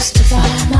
[0.00, 0.79] justify my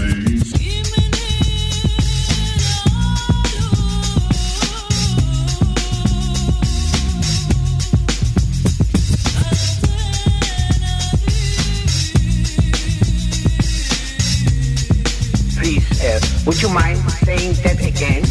[16.51, 18.25] would you mind saying that again?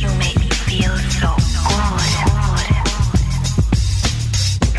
[0.00, 1.36] You make me feel so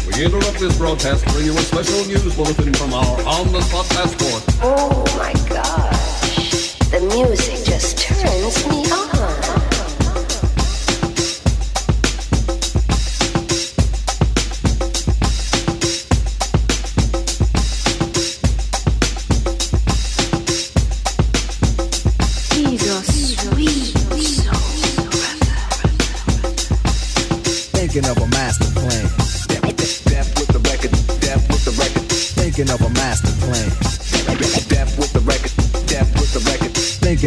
[0.01, 0.17] good.
[0.17, 4.43] We interrupt this broadcast to bring you a special news bulletin from our on-the-spot passport.
[4.63, 6.73] Oh my gosh.
[6.89, 7.66] The music
[8.49, 9.16] turns me on.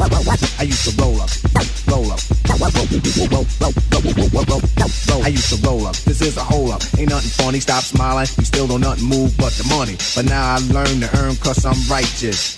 [0.00, 1.30] I used to roll up,
[1.88, 2.20] roll up.
[5.24, 5.96] I used to roll up.
[5.96, 6.82] This is a hole up.
[6.98, 7.60] Ain't nothing funny.
[7.60, 8.26] Stop smiling.
[8.38, 9.96] You still don't nothing move but the money.
[10.14, 12.57] But now I learn to earn cause I'm righteous.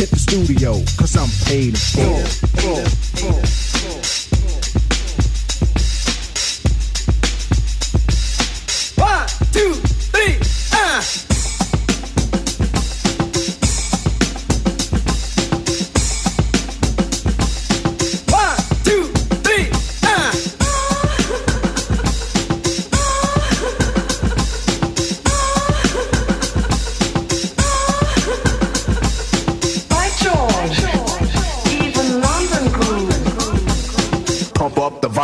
[0.00, 2.24] Hit the studio, cause I'm paid in
[3.18, 3.69] full.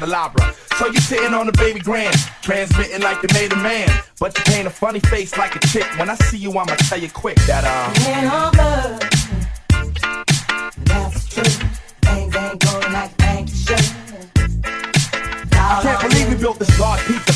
[0.00, 0.54] candelabra.
[0.78, 3.88] So you sitting on the baby grand, transmitting like you made a man.
[4.18, 5.86] But you paint a funny face like a chick.
[5.98, 7.92] When I see you, I'ma tell you quick that uh.
[8.08, 9.00] Ain't all good.
[10.84, 11.68] That's true.
[12.02, 13.46] Going like they.
[15.52, 17.29] I can't believe we built this large pizza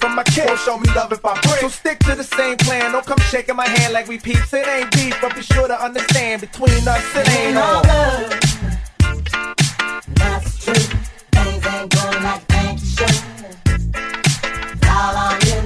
[0.00, 0.46] from my kid.
[0.46, 1.60] Won't show me love if I break.
[1.60, 2.92] So stick to the same plan.
[2.92, 4.52] Don't come shaking my hand like we peeps.
[4.52, 7.82] It ain't beef, but be sure to understand between us it ain't all.
[10.14, 10.74] That's true.
[11.32, 13.22] Things ain't going like they should.
[14.72, 15.60] It's all on you.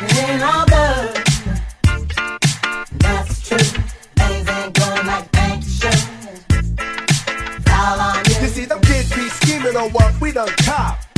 [0.00, 1.22] It ain't all good.
[2.98, 3.68] That's true.
[4.16, 6.02] Things ain't going like they should.
[7.58, 8.34] It's all on you.
[8.40, 11.11] You see, them kids be scheming on what we done cop.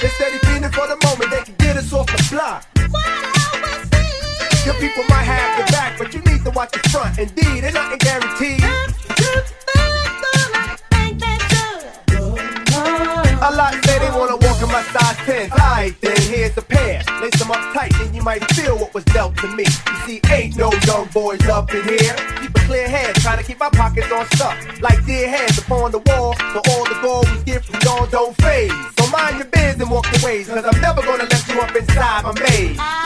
[0.00, 2.66] They steady feeling for the moment they can get us off the block.
[4.66, 7.18] Your people might have the back, but you need to watch the front.
[7.18, 8.62] Indeed, it's nothing guaranteed.
[13.40, 15.52] A lot say they wanna walk in my size 10.
[15.52, 17.02] Alright then, here's the pair.
[17.22, 19.64] Lace them up tight, then you might feel what was dealt to me.
[19.64, 22.16] You see, ain't no young boys up in here.
[22.42, 24.56] Keep a clear head, try to keep my pockets on stuff.
[24.80, 27.25] Like dear heads upon the wall, so all the gold
[27.60, 28.72] from y'all don't fade.
[28.98, 31.74] So mind your biz and walk your ways, cause I'm never gonna let you up
[31.74, 33.05] inside my maze.